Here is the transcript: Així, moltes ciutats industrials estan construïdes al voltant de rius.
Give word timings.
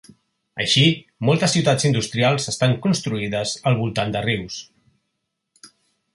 Així, 0.63 0.85
moltes 1.29 1.53
ciutats 1.57 1.85
industrials 1.89 2.49
estan 2.53 2.73
construïdes 2.87 3.55
al 3.73 3.79
voltant 3.83 4.17
de 4.17 4.27
rius. 4.31 4.61